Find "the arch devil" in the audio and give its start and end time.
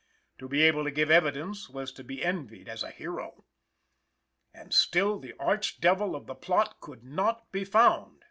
5.19-6.15